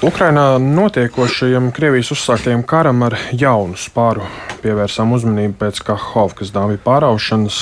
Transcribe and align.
Ukrainā 0.00 0.54
notiekošajam 0.56 1.66
Krievijas 1.76 2.08
uzsāktajam 2.14 2.62
karam 2.64 3.02
ar 3.04 3.18
jaunu 3.36 3.76
spāru 3.76 4.24
pievērsām 4.62 5.14
uzmanību 5.16 5.56
pēc 5.60 5.80
Kahovkas 5.86 6.52
dāvju 6.54 6.80
pāraušanas. 6.84 7.58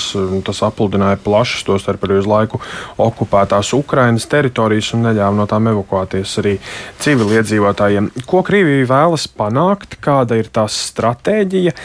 Tas 0.47 0.61
apludināja 0.67 1.19
plašas, 1.23 1.65
tostarp 1.67 2.03
arī 2.07 2.19
uz 2.19 2.27
laiku 2.29 2.61
okupētās 2.99 3.71
Ukrainas 3.77 4.27
teritorijas 4.29 4.91
un 4.97 5.07
neļāva 5.07 5.37
no 5.37 5.47
tām 5.49 5.69
evakuēties 5.71 6.35
arī 6.41 6.55
civiliedzīvotājiem. 7.03 8.11
Ko 8.29 8.43
Krievija 8.45 8.89
vēlas 8.89 9.27
panākt, 9.31 9.99
kāda 10.03 10.39
ir 10.39 10.51
tās 10.53 10.77
stratēģija? 10.89 11.75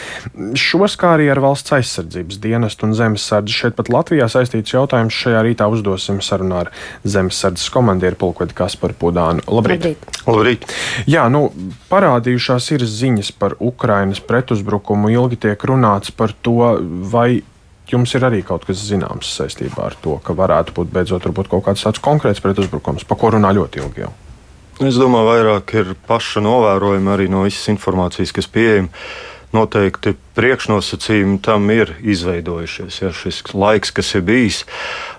Šos 0.59 0.99
kā 1.01 1.15
arī 1.19 1.31
ar 1.33 1.43
valsts 1.45 1.77
aizsardzības 1.79 2.41
dienestu 2.43 2.89
un 2.89 2.97
zemesardzi 2.99 3.55
šeit 3.55 3.79
pat 3.79 3.93
Latvijā 3.95 4.29
saistīts 4.33 4.75
jautājums 4.75 5.15
šajā 5.25 5.45
rītā 5.47 5.71
uzdosim 5.71 6.21
sarunā 6.25 6.65
ar 6.67 6.75
zemesardzes 7.07 7.71
komandieru 7.75 8.19
Pulkvedi 8.21 8.57
Kasparu 8.59 8.99
Pudānu. 8.99 9.45
Labrīt! 9.47 9.85
Labrīt. 9.85 10.25
Labrīt. 10.25 10.65
Jā, 11.11 11.27
nu, 11.33 11.49
parādījušās 11.91 12.71
ir 12.77 12.85
ziņas 12.89 13.33
par 13.39 13.57
Ukrainas 13.61 14.23
pretuzbrukumu. 14.25 15.04
Ilgi 15.13 15.41
tiek 15.47 15.67
runāts 15.69 16.13
par 16.15 16.35
to, 16.45 16.75
vai 17.11 17.43
jums 17.91 18.15
ir 18.17 18.25
arī 18.25 18.43
kaut 18.47 18.65
kas 18.69 18.81
zināms 18.89 19.29
saistībā 19.39 19.91
ar 19.91 19.97
to, 20.01 20.19
ka 20.25 20.37
varētu 20.37 20.75
būt 20.77 20.93
beidzot 20.95 21.27
kaut 21.29 21.65
kāds 21.67 21.85
tāds 21.85 22.03
konkrēts 22.05 22.43
pretuzbrukums, 22.45 23.05
par 23.05 23.21
ko 23.21 23.35
runā 23.37 23.53
ļoti 23.57 23.83
ilgi 23.83 24.07
jau. 24.07 24.13
Es 24.83 24.97
domāju, 24.99 25.29
vairāk 25.29 25.75
ir 25.79 25.93
paša 26.09 26.43
novērojuma 26.43 27.13
arī 27.15 27.29
no 27.31 27.45
visas 27.45 27.69
informācijas, 27.71 28.33
kas 28.35 28.49
pieejama 28.51 28.91
noteikti 29.55 30.15
priekšnosacījumi 30.35 31.39
tam 31.45 31.71
ir 31.71 31.95
izveidojušies. 32.03 33.01
Ja, 33.03 33.13
šis 33.15 33.41
laiks, 33.55 33.93
kas 33.95 34.13
ir 34.19 34.25
bijis, 34.27 34.65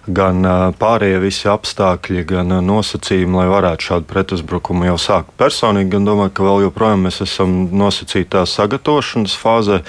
gan 0.07 0.43
pārējie 0.79 1.21
visi 1.23 1.49
apstākļi, 1.51 2.25
gan 2.29 2.53
nosacījumi, 2.67 3.39
lai 3.39 3.47
varētu 3.51 3.89
šādu 3.89 4.09
pretuzbrukumu 4.11 4.89
jau 4.91 4.99
sākt. 5.01 5.33
Personīgi 5.39 5.95
gan 5.95 6.07
domāju, 6.07 6.35
ka 6.35 6.47
vēl 6.49 6.67
joprojām 6.67 7.07
mēs 7.07 7.21
esam 7.25 7.57
nosacītā 7.71 8.45
sagatavošanas 8.49 9.37
fāzē 9.39 9.81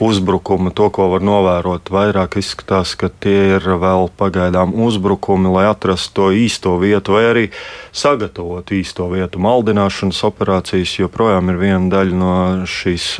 uzbrukumi, 0.00 0.72
to, 0.74 0.88
ko 0.94 1.08
var 1.12 1.24
novērot, 1.24 1.90
vairāk 1.92 2.38
izskatās, 2.40 2.94
ka 2.98 3.10
tie 3.10 3.56
ir 3.56 3.68
vēl 3.82 4.08
pagaidām 4.18 4.74
uzbrukumi, 4.86 5.50
lai 5.52 5.66
atrastu 5.70 6.14
to 6.18 6.30
īsto 6.34 6.76
vietu, 6.80 7.16
vai 7.18 7.24
arī 7.32 7.44
sagatavot 7.92 8.72
īsto 8.74 9.10
vietu. 9.12 9.42
Maldināšanas 9.42 10.22
operācijas 10.28 10.98
joprojām 11.00 11.52
ir 11.52 11.60
viena 11.60 11.86
daļa 11.98 12.18
no 12.18 12.34
šīs. 12.68 13.12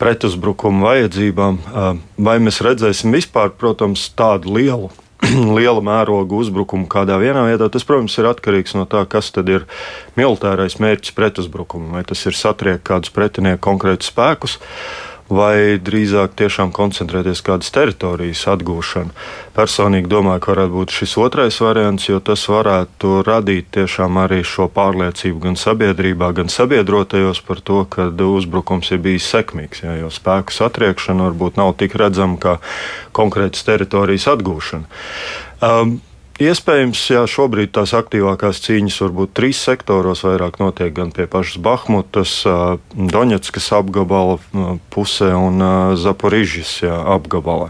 Pretuzbrukuma 0.00 0.86
vajadzībām, 0.86 1.58
vai 2.24 2.38
mēs 2.40 2.62
redzēsim 2.64 3.12
vispār, 3.12 3.50
protams, 3.52 4.06
tādu 4.16 4.54
lielu 4.56 4.88
liela 5.58 5.82
mēroga 5.84 6.36
uzbrukumu 6.38 6.88
kādā 6.90 7.18
vienā 7.20 7.44
vietā, 7.48 7.68
tas, 7.72 7.84
protams, 7.86 8.16
ir 8.20 8.28
atkarīgs 8.30 8.74
no 8.76 8.86
tā, 8.88 9.02
kas 9.10 9.30
tad 9.34 9.50
ir 9.52 9.66
militārais 10.18 10.78
mērķis 10.80 11.14
pretuzbrukumam. 11.16 11.98
Vai 11.98 12.04
tas 12.08 12.24
ir 12.26 12.36
satriekt 12.36 12.86
kādus 12.88 13.12
pretinieku 13.14 13.62
konkrētus 13.68 14.10
spēkus, 14.12 14.56
vai 15.30 15.78
drīzāk 15.78 16.34
tiešām 16.38 16.72
koncentrēties 16.74 17.42
kādas 17.46 17.70
teritorijas 17.74 18.42
atgūšanu. 18.50 19.14
Personīgi 19.54 20.10
domāju, 20.10 20.42
ka 20.42 20.52
varētu 20.52 20.74
būt 20.74 20.94
šis 20.98 21.14
otrais 21.22 21.60
variants, 21.62 22.08
jo 22.10 22.18
tas 22.24 22.42
varētu 22.50 23.20
radīt 23.26 23.70
tiešām 23.78 24.18
arī 24.24 24.42
šo 24.46 24.66
pārliecību 24.74 25.44
gan 25.46 25.58
sabiedrībā, 25.60 26.32
gan 26.36 26.50
sabiedrotajos 26.52 27.42
par 27.46 27.62
to, 27.62 27.84
ka 27.90 28.10
uzbrukums 28.10 28.90
ir 28.90 29.02
bijis 29.06 29.30
sekmīgs, 29.30 29.84
jā, 29.86 29.96
jo 30.02 30.10
spēku 30.12 30.54
satriekšana 30.54 31.30
varbūt 31.30 31.62
nav 31.62 31.76
tik 31.80 31.94
redzama 32.00 32.38
kā 32.42 32.58
konkrētas 33.16 33.66
teritorijas 33.66 34.28
atgūšana. 34.34 34.86
Um, 35.60 35.98
Iespējams, 36.40 37.02
jā, 37.12 37.20
šobrīd 37.28 37.74
tās 37.76 37.92
aktīvākās 37.92 38.62
cīņas 38.64 38.94
varbūt 39.02 39.34
trīs 39.36 39.58
sektoros 39.60 40.22
vairāk 40.24 40.56
notiek 40.62 40.94
gan 40.96 41.10
pie 41.12 41.26
pašas 41.28 41.60
Bahmutas, 41.60 42.32
Doņetskas 42.96 43.66
apgabala 43.76 44.38
pusē 44.88 45.34
un 45.36 45.60
Zaporižas 46.00 46.78
apgabalā. 46.88 47.68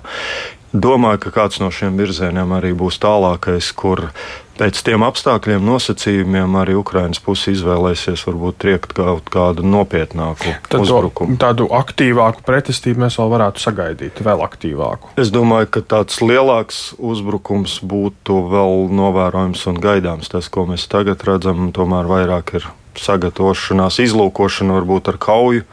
Domāju, 0.70 1.19
ka 1.25 1.32
kāds 1.34 1.58
no 1.58 1.72
šiem 1.75 1.98
virzieniem 1.98 2.54
arī 2.54 2.70
būs 2.78 3.00
tālākais, 3.03 3.72
kur 3.75 4.12
pēc 4.60 4.82
tiem 4.84 5.04
apstākļiem, 5.06 5.65
nosacījumiem 5.65 6.56
arī 6.60 6.76
Ukraiņas 6.81 7.22
puse 7.25 7.54
izvēlēsies 7.54 8.25
varbūt 8.28 8.59
triekt 8.60 8.94
kaut 8.97 9.31
kādu 9.32 9.65
nopietnāku 9.66 10.54
Tad 10.69 10.84
uzbrukumu. 10.84 11.38
Tādu 11.41 11.71
aktīvāku 11.76 12.44
pretestību 12.47 13.06
mēs 13.06 13.16
vēl 13.20 13.32
varētu 13.34 13.65
sagaidīt, 13.65 14.20
vēl 14.26 14.44
aktīvāku. 14.44 15.15
Es 15.20 15.32
domāju, 15.32 15.70
ka 15.76 15.84
tāds 15.97 16.20
lielāks 16.25 16.91
uzbrukums 16.99 17.78
būtu 17.81 18.43
vēl 18.53 18.91
novērojams 19.00 19.65
un 19.72 19.81
gaidāms. 19.81 20.32
Tas, 20.32 20.50
ko 20.53 20.66
mēs 20.69 20.84
tagad 20.93 21.25
redzam, 21.26 21.70
tomēr 21.76 22.10
vairāk 22.10 22.54
ir 22.60 22.69
sagatavošanās, 23.00 24.00
izlūkošana 24.04 24.76
varbūt 24.81 25.15
ar 25.15 25.19
kauju 25.22 25.65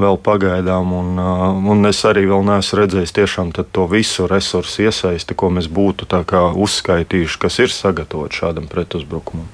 vēl 0.00 0.16
pagaidām, 0.24 0.92
un, 0.96 1.10
uh, 1.20 1.70
un 1.72 1.86
es 1.88 2.00
arī 2.08 2.24
vēl 2.30 2.44
neesmu 2.46 2.78
redzējis 2.80 3.14
tiešām 3.18 3.52
to 3.52 3.86
visu 3.90 4.26
resursu 4.30 4.86
iesaisti, 4.86 5.36
ko 5.36 5.50
mēs 5.52 5.68
būtu 5.72 6.08
uzskaitījuši, 6.64 7.38
kas 7.42 7.58
ir 7.60 7.72
sagatavots 7.72 8.40
šādam 8.40 8.68
pretuzbrukumam. 8.70 9.46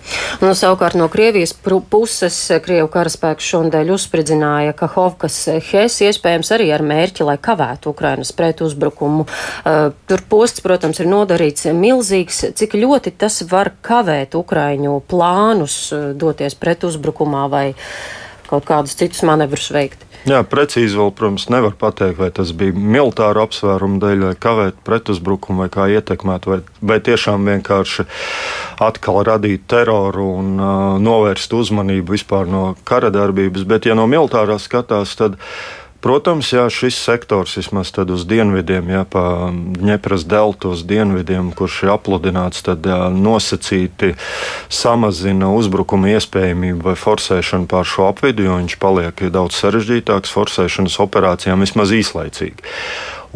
Nu, 0.42 0.52
savukārt 0.54 0.98
no 0.98 1.08
Krievijas 1.10 1.54
puses 1.90 2.36
Krievu 2.64 2.88
karaspēks 2.92 3.44
šodien 3.44 3.90
uzspridzināja 3.94 4.76
Kahovkas 4.78 5.36
Hes, 5.70 5.98
iespējams 6.06 6.52
arī 6.54 6.70
ar 6.74 6.84
mērķi, 6.86 7.26
lai 7.26 7.38
kavētu 7.42 7.92
Ukrainas 7.92 8.32
pretuzbrukumu. 8.36 9.26
Uh, 9.26 9.90
tur 10.08 10.22
posts, 10.28 10.62
protams, 10.64 11.00
ir 11.02 11.10
nodarīts 11.10 11.68
milzīgs. 11.74 12.44
Cik 12.58 12.78
ļoti 12.78 13.14
tas 13.18 13.42
var 13.50 13.72
kavēt 13.82 14.38
Ukraiņu 14.38 15.00
plānus 15.10 15.88
doties 16.18 16.56
pretuzbrukumā 16.58 17.46
vai 17.50 17.66
kaut 18.48 18.66
kādus 18.68 18.96
citus 18.98 19.24
manevrus 19.26 19.70
veikt? 19.74 20.04
Jā, 20.26 20.40
precīzi 20.44 20.98
vēl, 20.98 21.12
protams, 21.14 21.46
nevar 21.52 21.76
pateikt, 21.78 22.18
vai 22.18 22.28
tas 22.34 22.50
bija 22.56 22.74
militāru 22.74 23.44
apsvērumu 23.44 24.00
dēļ, 24.02 24.24
vai 24.26 24.34
kavēt 24.40 24.80
pretuzbrukumu, 24.84 25.62
vai 25.62 25.68
kā 25.72 25.86
ietekmēt, 25.94 26.48
vai, 26.50 26.58
vai 26.82 26.98
tiešām 27.04 27.46
vienkārši 27.48 28.04
atkal 28.84 29.22
radīt 29.28 29.68
teroru 29.70 30.26
un 30.40 30.54
uh, 30.58 30.72
novērst 31.02 31.54
uzmanību 31.54 32.16
vispār 32.18 32.50
no 32.50 32.64
kara 32.88 33.12
darbības. 33.14 33.64
Bet, 33.68 33.86
ja 33.88 33.96
no 33.98 34.08
militārā 34.10 34.58
skatās, 34.60 35.14
tad 35.20 35.38
Protams, 35.98 36.52
jā, 36.54 36.62
šis 36.70 36.94
sektors 36.94 37.56
vismaz 37.58 37.90
uz 37.98 38.22
dienvidiem, 38.30 38.86
jā, 38.86 39.02
pa 39.02 39.50
Dņepras 39.50 40.22
deltu 40.30 40.70
uz 40.76 40.84
dienvidiem, 40.86 41.50
kurš 41.50 41.80
ir 41.82 41.92
apludināts, 41.96 42.62
tad 42.62 42.86
jā, 42.86 43.00
nosacīti 43.10 44.12
samazina 44.70 45.50
uzbrukuma 45.50 46.14
iespējamību 46.14 46.86
vai 46.86 46.94
forsēšanu 46.94 47.66
pār 47.66 47.90
šo 47.90 48.06
apvidu, 48.12 48.46
jo 48.46 48.60
viņš 48.60 48.78
paliek 48.78 49.26
daudz 49.34 49.58
sarežģītāks 49.58 50.34
forsēšanas 50.38 51.00
operācijām 51.02 51.66
vismaz 51.66 51.90
īslaicīgi. 51.90 52.62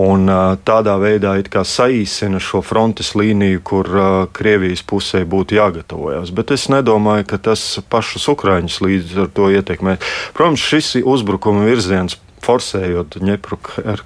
Un, 0.00 0.24
tādā 0.64 0.94
veidā 0.96 1.34
saīsina 1.68 2.38
šo 2.40 2.62
frontes 2.64 3.12
līniju, 3.18 3.60
kur 3.60 3.90
uh, 3.92 4.06
Krievijas 4.32 4.80
pusē 4.88 5.26
būtu 5.28 5.58
jāgatavojas. 5.58 6.32
Bet 6.32 6.54
es 6.54 6.70
nedomāju, 6.72 7.26
ka 7.28 7.42
tas 7.50 7.60
pašus 7.92 8.30
Ukrāņus 8.32 8.80
līdz 8.80 9.18
ar 9.26 9.32
to 9.36 9.50
ietekmē. 9.52 9.98
Protams, 10.32 10.64
šis 10.64 10.94
uzbrukuma 11.04 11.66
virziens 11.68 12.16
forsējot 12.42 13.18
Dņepru 13.22 13.58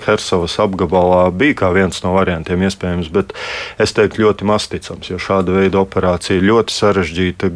Hersovas 0.04 0.56
apgabalā, 0.62 1.26
bija 1.34 1.56
kā 1.62 1.70
viens 1.74 2.02
no 2.04 2.12
variantiem 2.16 2.62
iespējams, 2.66 3.10
bet 3.14 3.32
es 3.82 3.94
teiktu 3.96 4.24
ļoti 4.24 4.48
masticams, 4.48 5.10
jo 5.10 5.20
šāda 5.22 5.56
veida 5.56 5.80
operācija 5.82 6.44
ļoti 6.44 6.76
sarežģīta, 6.76 7.50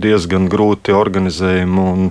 diezgan 0.00 0.48
grūti 0.52 0.94
organizējama 0.96 1.86
un, 1.94 2.10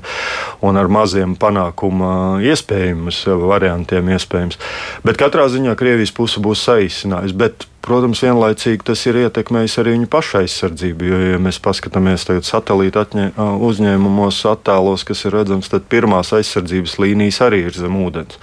un 0.65 0.81
ar 0.81 0.91
maziem 0.91 1.35
panākuma 1.39 2.11
iespējams 2.45 3.23
variantiem 3.45 4.13
iespējams. 4.15 4.59
Bet 5.05 5.19
katrā 5.21 5.47
ziņā 5.51 5.75
Krievijas 5.79 6.15
puse 6.15 6.43
būs 6.43 6.67
saīsinājusi. 6.67 7.37
Protams, 7.85 8.19
vienlaicīgi 8.25 8.83
tas 8.89 9.01
ir 9.07 9.21
ietekmējis 9.21 9.77
arī 9.81 9.93
viņu 9.95 10.09
pašu 10.11 10.41
aizsardzību. 10.41 11.05
Jo, 11.09 11.19
ja 11.33 11.37
mēs 11.41 11.61
paskatāmies 11.63 12.25
satelīta 12.45 13.05
uzņēmumos, 13.39 14.41
attēlos, 14.51 15.05
kas 15.07 15.23
ir 15.25 15.37
redzams, 15.37 15.71
tad 15.71 15.87
pirmās 15.91 16.33
aizsardzības 16.35 16.97
līnijas 16.99 17.39
arī 17.47 17.63
ir 17.69 17.77
zem 17.77 17.95
ūdens. 18.03 18.35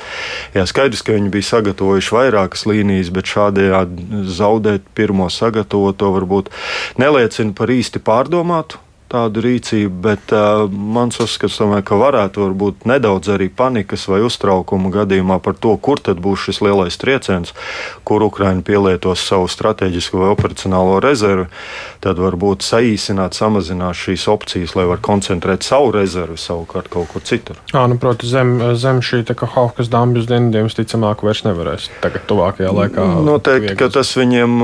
Jā, 0.57 0.65
skaidrs, 0.69 1.05
ka 1.05 1.19
viņi 1.19 1.31
bija 1.35 1.51
sagatavojuši 1.51 2.17
vairākas 2.17 2.65
līnijas, 2.71 3.13
bet 3.13 3.29
šādējādi 3.35 4.25
zaudēt 4.39 4.89
pirmo 4.97 5.29
sagatavoto 5.33 6.15
varbūt 6.17 6.51
neliecina 7.03 7.53
par 7.57 7.73
īsti 7.77 8.03
pārdomātu 8.07 8.86
tādu 9.11 9.43
rīcību, 9.45 9.93
bet 10.03 10.33
uh, 10.35 10.65
mans 10.71 11.21
uzskats, 11.23 11.59
tomēr, 11.61 11.85
ka 11.87 11.99
varētu 12.01 12.49
būt 12.59 12.87
nedaudz 12.91 13.31
arī 13.37 13.47
panikas 13.53 14.07
vai 14.11 14.23
uztraukuma 14.27 14.91
gadījumā 14.95 15.39
par 15.45 15.55
to, 15.55 15.77
kur 15.79 16.01
tad 16.03 16.19
būs 16.25 16.49
šis 16.49 16.61
lielais 16.67 16.99
trieciens, 16.99 17.55
kur 18.07 18.25
Ukraina 18.27 18.65
pielietos 18.67 19.23
savu 19.23 19.47
strateģisko 19.51 20.25
vai 20.25 20.33
operacionālo 20.35 20.99
rezervi. 21.05 21.47
Tad 22.03 22.19
varbūt 22.23 22.67
saīsināt, 22.67 23.39
samazināt 23.39 23.99
šīs 23.99 24.27
opcijas, 24.31 24.75
lai 24.79 24.89
var 24.91 25.03
koncentrēt 25.05 25.67
savu 25.67 25.93
rezervi 25.95 26.39
savukārt 26.41 26.91
kaut 26.91 27.13
kur 27.13 27.23
citur. 27.27 27.63
Jā, 27.73 27.87
nu, 27.91 28.01
proti, 28.03 28.27
zem, 28.31 28.59
zem 28.75 29.03
šī 29.05 29.23
Haukas 29.37 29.89
dambjas 29.93 30.27
dienvidiem 30.27 30.67
visticamāk 30.67 31.23
vairs 31.23 31.45
nevarēs 31.47 31.87
tagad 32.03 32.25
tuvākajā 32.31 32.73
laikā. 32.75 33.05
Noteikti, 33.27 33.71
vieglas. 33.71 33.79
ka 33.79 33.89
tas 33.99 34.11
viņiem 34.19 34.57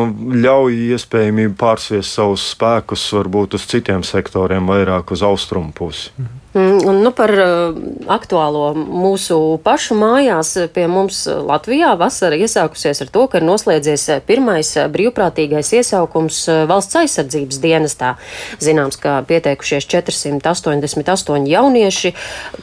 ļauj 0.43 0.79
iespējamību 0.97 1.55
pārsviest 1.61 2.19
savus 2.19 2.49
spēkus 2.55 3.05
varbūt 3.15 3.56
uz 3.59 3.67
citiem 3.71 4.03
sektoriem 4.06 4.31
sektoriem 4.32 4.64
vairāk 4.67 5.12
uz 5.12 5.23
austrumu 5.23 5.73
pusi. 5.76 6.11
Mhm. 6.17 6.38
Un, 6.52 6.99
nu, 7.00 7.11
par 7.17 7.31
uh, 7.32 7.76
aktuālo 8.12 8.75
mūsu 8.76 9.58
pašu 9.64 9.94
mājās 9.96 10.50
pie 10.75 10.84
mums 10.84 11.25
Latvijā 11.25 11.94
vasara 11.96 12.37
iesākusies 12.37 13.00
ar 13.00 13.08
to, 13.08 13.23
ka 13.32 13.40
ir 13.40 13.46
noslēdzies 13.49 14.05
pirmais 14.29 14.75
brīvprātīgais 14.93 15.73
iesaukums 15.79 16.43
valsts 16.69 16.99
aizsardzības 17.00 17.62
dienestā. 17.62 18.12
Zināms, 18.61 19.00
ka 19.00 19.23
pieteikušies 19.25 19.88
488 19.88 21.49
jaunieši. 21.49 22.12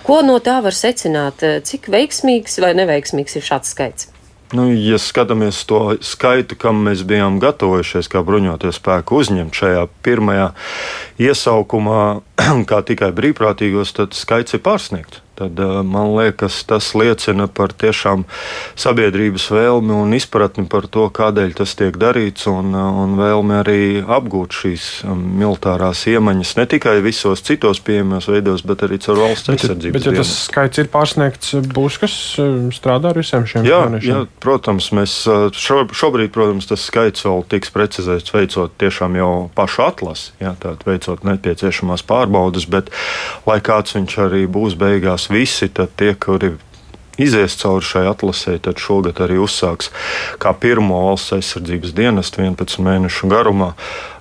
Ko 0.05 0.21
no 0.21 0.37
tā 0.37 0.59
var 0.61 0.77
secināt? 0.77 1.41
Cik 1.65 1.89
veiksmīgs 1.89 2.61
vai 2.61 2.75
neveiksmīgs 2.77 3.41
ir 3.41 3.49
šāds 3.49 3.73
skaits? 3.73 4.11
Nu, 4.49 4.65
ja 4.73 4.97
skatāmies 4.97 5.61
to 5.69 5.99
skaitu, 6.01 6.57
kam 6.57 6.79
mēs 6.87 7.03
bijām 7.05 7.37
gatavojušies, 7.41 8.07
kā 8.09 8.23
bruņoties 8.25 8.79
spēku 8.79 9.19
uzņemt 9.21 9.53
šajā 9.53 9.83
pirmajā 10.01 10.47
iesaukumā, 11.21 12.23
kā 12.69 12.83
tikai 12.87 13.11
brīvprātīgos, 13.15 13.95
tad 13.99 14.17
skaits 14.17 14.57
ir 14.57 14.63
pārsniegts 14.65 15.23
tad 15.39 15.59
eh, 15.59 15.83
man 15.83 16.15
liekas, 16.15 16.63
tas 16.67 16.91
liecina 16.97 17.47
par 17.47 17.71
tiešām 17.71 18.25
sabiedrības 18.79 19.47
vēlmi 19.53 19.95
un 19.95 20.15
izpratni 20.17 20.67
par 20.69 20.89
to, 20.91 21.07
kādēļ 21.15 21.55
tas 21.61 21.75
tiek 21.79 21.95
darīts, 21.99 22.47
un, 22.51 22.73
eh, 22.75 22.99
un 23.03 23.15
vēlmi 23.19 23.55
arī 23.61 23.79
apgūt 24.03 24.57
šīs 24.59 24.87
um, 25.07 25.21
militārās 25.39 26.03
iemaņas 26.11 26.55
ne 26.59 26.65
tikai 26.75 26.97
visos 27.05 27.43
citos 27.45 27.79
pieejamos 27.85 28.27
veidos, 28.31 28.65
bet 28.67 28.83
arī 28.87 28.99
caur 29.03 29.23
valsts 29.23 29.53
aizsardzības. 29.53 29.95
Bet, 29.95 30.07
bet 30.09 30.09
ja 30.11 30.15
tas 30.19 30.33
skaits 30.49 30.83
ir 30.83 30.91
pārsniegts, 30.91 31.55
būs 31.75 31.99
kas 32.03 32.17
strādā 32.75 33.13
ar 33.13 33.21
visiem 33.21 33.47
šiem 33.47 33.67
jā, 33.67 33.79
jā, 34.03 34.23
protams, 34.43 34.91
mēs 34.95 35.15
šo, 35.55 35.81
šobrīd, 35.95 36.33
protams, 36.35 36.67
tas 36.69 36.83
skaits 36.89 37.23
vēl 37.27 37.45
tiks 37.51 37.71
precizēts 37.73 38.35
veicot 38.35 38.75
tiešām 38.81 39.15
jau 39.19 39.31
pašu 39.55 39.85
atlasi, 39.87 40.33
jā, 40.43 40.53
tātad 40.59 40.83
veicot 40.89 41.23
nepieciešamās 41.27 42.03
pārbaudas, 42.29 42.69
bet 42.69 42.89
lai 43.47 43.59
kāds 43.59 43.95
viņš 43.97 44.17
arī 44.25 44.47
būs 44.47 44.77
beigās 44.77 45.29
visi 45.29 45.69
tie, 45.69 46.13
kuri 46.15 46.57
izies 47.19 47.57
cauri 47.59 47.83
šai 47.83 48.05
atlasē, 48.07 48.59
tad 48.63 48.79
šogad 48.79 49.19
arī 49.19 49.39
uzsāks 49.43 49.91
kā 50.39 50.53
pirmo 50.53 51.09
valsts 51.09 51.33
aizsardzības 51.35 51.93
dienestu 51.93 52.41
11 52.45 52.79
mēnešu 52.79 53.27
garumā 53.27 53.73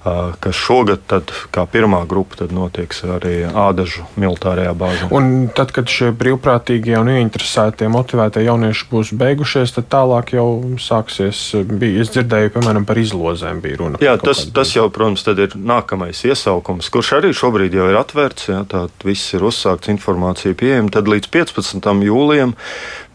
kas 0.05 0.56
šogad, 0.56 1.03
tad, 1.11 1.33
kā 1.55 1.65
pirmā 1.71 2.05
grupa, 2.09 2.47
notiks 2.53 3.03
arī 3.09 3.43
Ādažu 3.49 4.05
militārajā 4.21 4.73
bāzē. 4.79 5.09
Un 5.15 5.49
tad, 5.55 5.73
kad 5.75 5.91
šie 5.91 6.11
brīvprātīgie 6.17 6.97
un 7.00 7.11
ieinteresētie, 7.12 7.89
motivētie 7.93 8.45
jaunieši 8.47 8.87
būs 8.93 9.12
beigušies, 9.19 9.75
tad 9.77 9.89
tālāk 9.93 10.35
jau 10.37 10.77
sāksies. 10.81 11.41
Bija, 11.69 12.05
es 12.05 12.12
dzirdēju, 12.15 12.53
piemēram, 12.55 12.87
par 12.89 13.00
izlozēm 13.00 13.62
bija 13.65 13.81
runa. 13.83 14.03
Jā, 14.05 14.15
tas, 14.23 14.45
tas 14.55 14.75
jau, 14.77 14.87
protams, 14.95 15.27
ir 15.29 15.56
nākamais 15.59 16.23
iesaukums, 16.29 16.91
kurš 16.95 17.15
arī 17.19 17.33
šobrīd 17.37 17.77
jau 17.79 17.91
ir 17.91 17.99
atvērts. 18.00 18.49
Jā, 18.53 18.62
tā 18.71 18.87
viss 19.05 19.35
ir 19.37 19.45
uzsākts, 19.49 19.91
informācija 19.93 20.56
pieejama. 20.59 20.93
Tad 20.95 21.11
līdz 21.11 21.31
15. 21.35 21.91
jūlijam 22.06 22.55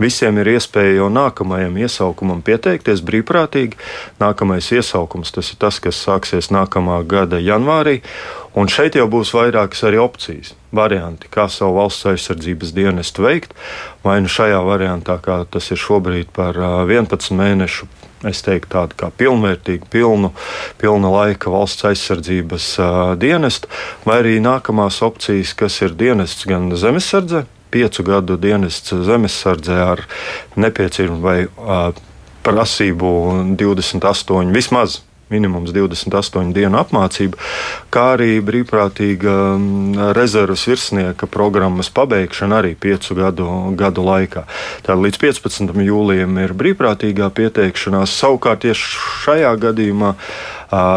visiem 0.01 0.37
ir 0.41 0.53
iespēja 0.55 0.99
jau 0.99 1.09
nākamajam 1.13 1.79
iesaukumam 1.79 2.43
pieteikties 2.45 3.03
brīvprātīgi. 3.05 3.79
Nākamais 4.21 4.69
iesaukums 4.75 5.33
tas 5.35 5.53
ir 5.53 5.61
tas, 5.61 5.79
kas 5.83 6.01
sāksies 6.03 6.51
nākamajā 6.53 6.72
nākamā 6.73 7.05
gada 7.05 7.37
janvārī. 7.37 8.01
Un 8.55 8.67
šeit 8.67 8.95
jau 8.95 9.07
būs 9.09 9.33
vairākas 9.33 9.83
arī 9.83 9.97
opcijas, 9.97 10.53
varianti, 10.71 11.27
kā 11.27 11.47
savu 11.49 11.79
valsts 11.79 12.05
aizsardzības 12.05 12.73
dienestu 12.73 13.23
veikt. 13.23 13.53
Vai 14.03 14.21
nu 14.21 14.27
šajā 14.27 14.61
variantā, 14.61 15.17
kā 15.19 15.45
tas 15.49 15.71
ir 15.71 15.77
šobrīd 15.77 16.29
par 16.33 16.53
11 16.55 17.33
mēnešu 17.33 17.87
es 18.23 18.39
teiktu, 18.39 18.69
tādu 18.71 18.95
kā 18.95 19.09
pilnvērtīgu, 19.11 19.89
pilnu, 19.91 20.31
pilna 20.79 21.09
laika 21.11 21.51
valsts 21.51 21.83
aizsardzības 21.83 22.67
dienestu, 23.19 23.67
vai 24.05 24.21
arī 24.21 24.37
nākamās 24.39 25.01
opcijas, 25.03 25.51
kas 25.53 25.81
ir 25.81 25.91
dienests 25.91 26.45
gan 26.47 26.71
zemesardze, 26.71 27.43
piecu 27.73 28.05
gadu 28.07 28.37
dienests 28.37 28.93
zemesardzē 28.93 29.79
ar 29.89 30.05
nepieciešamu 30.55 31.19
vai 31.19 31.39
prasību 32.45 33.11
28 33.59 34.53
vismaz 34.55 35.01
minimums 35.31 35.71
28 35.73 36.53
dienu 36.55 36.79
apmācība, 36.81 37.39
kā 37.93 38.05
arī 38.17 38.37
brīvprātīga 38.45 39.35
mm, 39.57 40.09
rezerves 40.17 40.65
virsnieka 40.69 41.29
programmas 41.31 41.91
pabeigšana 41.93 42.61
arī 42.61 42.73
5 42.79 43.13
gadu, 43.17 43.47
gadu 43.79 44.05
laikā. 44.07 44.45
Tātad 44.85 45.03
līdz 45.05 45.21
15. 45.23 45.77
jūlijam 45.87 46.41
ir 46.43 46.55
brīvprātīgā 46.57 47.29
pieteikšanās. 47.37 48.17
Savukārt 48.19 48.65
tieši 48.67 48.91
šajā 49.23 49.55
gadījumā 49.67 50.13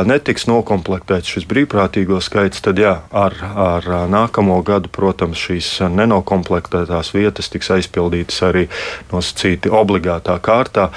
netiks 0.06 0.46
noklāpts 0.48 1.30
šis 1.30 1.46
brīvprātīgo 1.48 2.20
skaits, 2.24 2.62
tad 2.64 2.80
jā, 2.80 2.92
ar, 3.10 3.34
ar 3.42 3.88
nākamo 4.10 4.58
gadu, 4.66 4.90
protams, 4.92 5.40
šīs 5.40 5.70
nenoklāptās 5.92 7.12
vietas 7.14 7.50
tiks 7.52 7.72
aizpildītas 7.76 8.42
arī 8.46 8.66
nosacīti 9.12 9.72
obligātā 9.72 10.38
kārtā, 10.44 10.88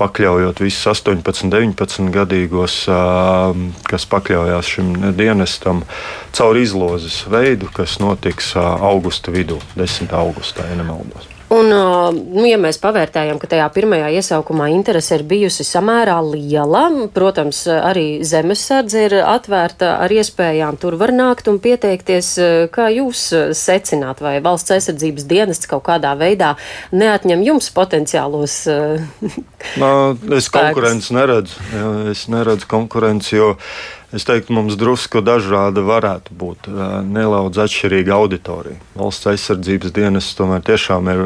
pakļaujot 0.00 0.60
visus 0.64 0.90
18, 0.92 1.48
19 1.52 2.12
gadīgos, 2.14 2.82
kas 3.88 4.08
pakļaujās 4.12 4.74
šim 4.76 4.92
dienestam, 5.16 5.84
caur 6.36 6.60
izlozes 6.60 7.22
veidu, 7.32 7.70
kas 7.72 8.00
notiks 8.02 8.52
augusta 8.56 9.34
vidū, 9.34 9.60
10. 9.78 10.12
augustā, 10.16 10.68
ja 10.70 10.82
nemaldos. 10.82 11.35
Un, 11.52 11.68
nu, 11.70 12.42
ja 12.48 12.56
mēs 12.58 12.80
pavērtējam, 12.82 13.38
ka 13.38 13.46
tajā 13.52 13.66
pirmajā 13.70 14.08
iesaukumā 14.18 14.66
interese 14.74 15.14
ir 15.14 15.22
bijusi 15.30 15.62
samērā 15.66 16.16
liela, 16.26 16.88
protams, 17.14 17.60
arī 17.70 18.24
zemesardze 18.26 19.04
ir 19.06 19.14
atvērta 19.22 19.92
ar 20.02 20.10
iespējām 20.10 20.78
tur 20.82 20.96
var 20.98 21.14
nākt 21.14 21.46
un 21.52 21.60
pieteikties. 21.62 22.32
Kā 22.74 22.88
jūs 22.90 23.28
secināt, 23.54 24.24
vai 24.26 24.40
valsts 24.42 24.74
aizsardzības 24.74 25.28
dienests 25.30 25.70
kaut 25.70 25.86
kādā 25.86 26.16
veidā 26.18 26.56
neatņem 26.90 27.46
jums 27.46 27.70
potenciālos? 27.76 28.64
Nā, 29.78 29.92
es 30.40 30.50
konkurenci 30.50 31.14
neredzu. 31.14 31.62
Es 32.10 32.26
neredzu 32.32 32.66
konkurenci, 32.74 33.38
jo 33.38 33.52
Es 34.16 34.24
teiktu, 34.24 34.54
mums 34.56 34.78
drusku 34.80 35.20
dažāda 35.20 35.82
varētu 35.84 36.32
būt 36.40 36.70
nedaudz 37.04 37.58
atšķirīga 37.66 38.14
auditorija. 38.16 38.78
Valsts 38.96 39.28
aizsardzības 39.28 39.92
dienas 39.92 40.30
tomēr 40.38 40.62
tiešām 40.64 41.10
ir 41.12 41.24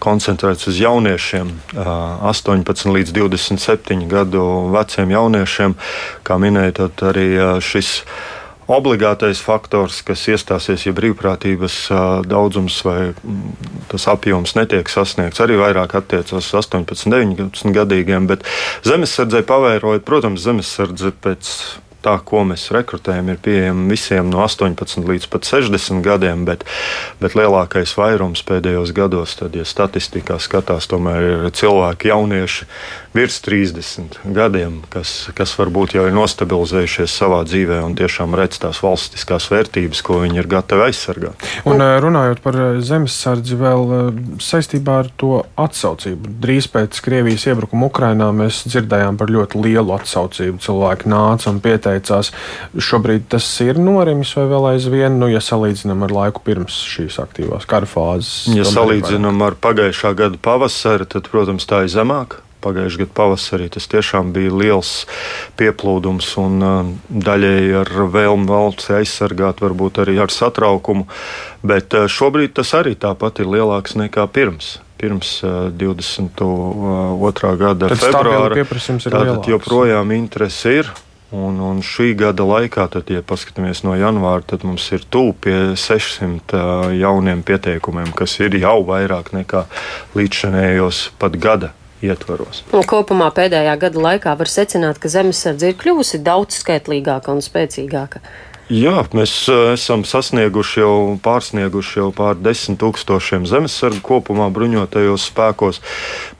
koncentrēts 0.00 0.70
uz 0.70 0.78
jauniešiem, 0.80 1.50
18 1.76 2.88
līdz 2.96 3.12
27 3.18 4.06
gadu 4.08 4.46
veciem 4.72 5.12
jauniešiem. 5.12 5.76
Kā 6.24 6.38
minēja, 6.40 6.88
arī 7.10 7.26
šis 7.60 7.98
obligātais 8.72 9.42
faktors, 9.44 10.00
kas 10.06 10.24
iestāsies, 10.32 10.86
ja 10.86 10.96
brīvprātības 10.96 11.78
daudzums 12.30 12.80
vai 12.86 13.12
tas 13.92 14.08
apjoms 14.08 14.56
netiek 14.56 14.88
sasniegts, 14.88 15.42
arī 15.44 15.60
vairāk 15.60 15.98
attiecas 16.00 16.48
uz 16.48 16.52
18, 16.64 17.12
19 17.12 17.76
gadīgiem. 17.76 18.30
Bet 18.30 18.48
zemesardzē 18.88 19.44
pavērojot, 19.44 20.08
protams, 20.08 20.48
zemesardze 20.48 21.12
pēc 21.12 21.56
tā, 22.04 22.16
ko 22.26 22.44
mēs 22.48 22.68
rekrutējam, 22.74 23.32
ir 23.32 23.40
pieejama 23.42 23.88
visiem 23.92 24.30
no 24.32 24.42
18 24.44 25.06
līdz 25.08 25.28
pat 25.32 25.48
60 25.48 26.02
gadiem, 26.04 26.46
bet, 26.48 26.66
bet 27.22 27.36
lielākais 27.38 27.94
vairums 27.98 28.44
pēdējos 28.48 28.94
gados, 28.96 29.36
tad, 29.38 29.56
ja 29.58 29.66
statistikā 29.68 30.38
skatās, 30.42 30.90
tomēr 30.90 31.28
ir 31.28 31.48
cilvēki, 31.56 32.12
jaunieši 32.12 32.68
virs 33.12 33.40
30 33.44 34.18
gadiem, 34.32 34.80
kas, 34.92 35.28
kas 35.36 35.52
varbūt 35.58 35.96
jau 35.96 36.06
ir 36.08 36.14
nostabilizējušies 36.16 37.12
savā 37.12 37.42
dzīvē 37.44 37.82
un 37.84 37.96
tiešām 37.98 38.36
redz 38.38 38.58
tās 38.62 38.80
valstiskās 38.84 39.50
vērtības, 39.52 40.00
ko 40.06 40.22
viņi 40.22 40.40
ir 40.40 40.48
gatavi 40.48 40.86
aizsargāt. 40.88 41.46
Un 41.68 41.84
eh, 41.84 41.96
runājot 42.02 42.40
par 42.44 42.56
eh, 42.56 42.80
zemesardzi, 42.84 43.58
vēl 43.60 43.92
eh, 43.98 44.22
saistībā 44.42 44.98
ar 45.04 45.10
to 45.20 45.42
atsaucību. 45.60 46.38
Drīz 46.42 46.70
pēc 46.72 47.02
Krievijas 47.04 47.44
iebrukuma 47.52 47.90
Ukrainā 47.92 48.30
mēs 48.36 48.62
dzirdējām 48.70 49.20
par 49.20 49.32
ļoti 49.32 49.60
lielu 49.60 49.96
atsaucību. 49.98 50.62
Cilvēki 50.64 51.12
nāca 51.12 51.52
un 51.52 51.60
pieteicās. 51.64 51.91
Šobrīd 52.78 53.28
tas 53.32 53.48
ir 53.64 53.80
norimis 53.80 54.32
vai 54.38 54.46
vēl 54.50 54.68
aizvien, 54.74 55.18
nu, 55.20 55.28
ja 55.32 55.42
salīdzinām 55.44 56.06
ar 56.06 56.14
laiku 56.16 56.44
pirms 56.46 56.78
šīs 56.92 57.18
aktīvās 57.22 57.68
kara 57.70 57.88
fāzes. 57.88 58.48
Ja 58.56 58.66
salīdzinām 58.68 59.42
ar 59.44 59.58
pagājušā 59.60 60.14
gada 60.18 60.40
pavasari, 60.42 61.08
tad, 61.10 61.28
protams, 61.32 61.68
tā 61.68 61.84
ir 61.86 61.92
zemāka 61.92 62.42
pagājušā 62.62 63.02
gada 63.02 63.16
pavasarī. 63.16 63.66
Tas 63.74 63.88
tiešām 63.90 64.30
bija 64.34 64.52
liels 64.54 64.92
pieplūdums 65.60 66.30
un 66.42 66.62
uh, 66.62 66.92
daļēji 67.10 67.74
ar 67.82 67.92
vēlmu 68.14 68.48
valsts 68.50 68.92
aizsargāt, 69.00 69.64
varbūt 69.64 70.02
arī 70.04 70.18
ar 70.22 70.32
satraukumu. 70.32 71.08
Bet 71.66 71.98
uh, 71.98 72.08
šobrīd 72.10 72.54
tas 72.60 72.72
arī 72.78 72.94
tāpat 72.98 73.42
ir 73.42 73.52
lielāks 73.56 73.98
nekā 73.98 74.28
pirms 74.32 74.78
pirms 75.02 75.40
uh, 75.42 75.66
22. 75.74 77.56
gada 77.58 77.88
tad 77.90 77.98
februāra. 77.98 78.66
Tātad 79.02 79.48
joprojām 79.50 80.14
interese 80.14 80.76
ir. 80.78 80.92
Un, 81.32 81.56
un 81.64 81.78
šī 81.80 82.10
gada 82.20 82.44
laikā, 82.44 82.84
tad, 82.92 83.08
ja 83.08 83.22
paskatāmies 83.24 83.80
no 83.86 83.94
janvāra, 83.96 84.44
tad 84.52 84.66
mums 84.68 84.84
ir 84.92 85.04
tuvu 85.08 85.32
pie 85.46 85.54
600 85.80 86.58
uh, 86.58 86.90
jauniem 86.92 87.40
pieteikumiem, 87.46 88.10
kas 88.16 88.36
ir 88.44 88.58
jau 88.60 88.82
vairāk 88.84 89.32
nekā 89.32 89.64
līdzšanējos 90.18 91.06
pat 91.22 91.38
gada 91.40 91.72
ietvaros. 92.04 92.62
Un 92.76 92.84
kopumā 92.88 93.30
pēdējā 93.32 93.78
gada 93.80 94.06
laikā 94.10 94.34
var 94.38 94.50
secināt, 94.50 95.00
ka 95.00 95.08
zemesardze 95.12 95.72
ir 95.72 95.78
kļuvusi 95.80 96.20
daudz 96.26 96.60
skaitlīgāka 96.60 97.32
un 97.32 97.40
spēcīgāka. 97.44 98.20
Jā, 98.72 99.02
mēs 99.12 99.32
esam 99.74 100.00
sasnieguši 100.08 100.78
jau 100.80 100.92
pārsnieguši 101.20 101.98
jau 101.98 102.06
pār 102.16 102.38
desmit 102.40 102.78
tūkstošiem 102.80 103.44
zemesargu 103.44 104.00
kopumā 104.06 104.46
bruņotajos 104.54 105.26
spēkos. 105.28 105.82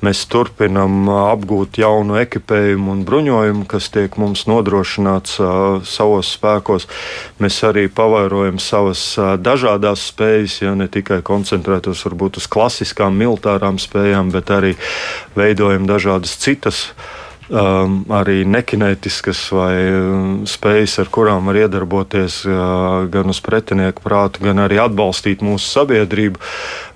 Mēs 0.01 0.23
turpinam 0.33 1.11
apgūt 1.13 1.83
jaunu 1.83 2.17
ekipējumu 2.23 2.95
un 2.95 3.05
bruņojumu, 3.05 3.67
kas 3.69 3.91
tiek 3.93 4.17
mums 4.17 4.47
nodrošināts 4.49 5.37
uh, 5.45 5.85
savos 5.85 6.33
spēkos. 6.39 6.89
Mēs 7.43 7.61
arī 7.69 7.91
pavairojam 7.93 8.63
savas 8.63 9.05
dažādas 9.45 10.09
spējas, 10.09 10.63
ja 10.65 10.73
ne 10.79 10.89
tikai 10.89 11.21
koncentrētos 11.27 12.07
varbūt 12.09 12.41
uz 12.41 12.49
klasiskām 12.49 13.13
militārām 13.13 13.77
spējām, 13.83 14.33
bet 14.33 14.55
arī 14.57 14.79
veidojam 15.37 15.85
dažādas 15.91 16.39
citas 16.41 16.87
um, 17.51 18.03
arī 18.13 18.43
nekinētiskas 18.49 19.41
vai 19.55 19.75
um, 19.89 20.35
spējas, 20.49 20.99
ar 21.03 21.11
kurām 21.13 21.49
var 21.51 21.59
iedarboties 21.65 22.43
uh, 22.47 23.07
gan 23.13 23.33
uz 23.33 23.41
pretinieku 23.45 24.05
prātu, 24.05 24.45
gan 24.47 24.63
arī 24.63 24.79
atbalstīt 24.83 25.43
mūsu 25.45 25.71
sabiedrību. 25.79 26.41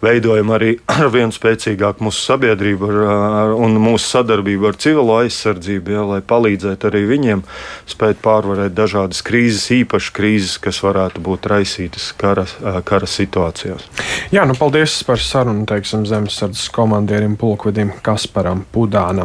Veidojam 0.05 0.53
arī 0.55 0.77
ar 0.99 1.09
vien 1.15 1.33
spēcīgāku 1.35 2.07
mūsu 2.07 2.25
sabiedrību 2.29 2.91
ar, 2.91 2.99
ar, 3.17 3.55
un 3.57 3.79
mūsu 3.83 4.11
sadarbību 4.13 4.71
ar 4.71 4.79
civilo 4.83 5.19
aizsardzību, 5.23 5.97
ja, 5.97 6.05
lai 6.13 6.21
palīdzētu 6.27 6.91
arī 6.91 7.05
viņiem 7.11 7.45
spēt 7.89 8.21
pārvarēt 8.25 8.77
dažādas 8.77 9.25
krīzes, 9.27 9.71
īpaši 9.81 10.15
krīzes, 10.17 10.59
kas 10.63 10.83
varētu 10.85 11.25
būt 11.25 11.49
raisītas 11.51 12.13
kara, 12.21 12.47
uh, 12.61 12.81
kara 12.87 13.09
situācijās. 13.11 13.89
Jā, 14.35 14.47
nu 14.49 14.57
paldies 14.59 14.99
par 15.07 15.23
sarunu, 15.23 15.67
teiksim, 15.69 16.07
zemesardzes 16.09 16.69
komandierim 16.75 17.39
pulkvedim 17.41 17.95
Kasparam 18.05 18.65
Pudānam. 18.75 19.25